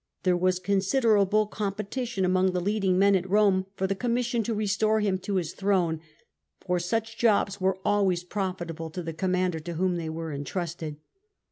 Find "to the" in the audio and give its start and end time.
8.89-9.13